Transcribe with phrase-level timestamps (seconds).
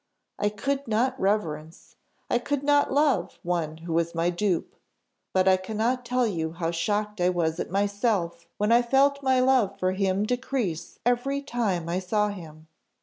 [0.39, 1.95] I could not reverence
[2.27, 4.75] I could not love one who was my dupe.
[5.31, 9.39] But I cannot tell you how shocked I was at myself when I felt my
[9.39, 12.65] love for him decrease every time I saw him.